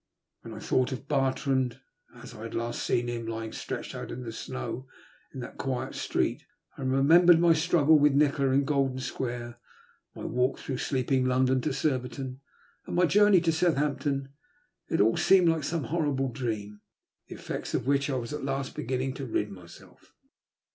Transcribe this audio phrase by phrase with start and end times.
[0.41, 1.79] When I thought of Bartrand,
[2.15, 4.87] as I had last seen him, lying stretched out in the snow
[5.31, 6.43] in that quiet street,
[6.75, 9.59] and remembered my struggle with Nikola in Golden Square,'
[10.15, 12.41] my walk through sleeping London to Surbiton,
[12.87, 14.29] and my journey to Southampton,
[14.89, 16.81] it all seemed like some horrible dream,
[17.27, 20.15] the effects of which I was at last beginning to rid myself.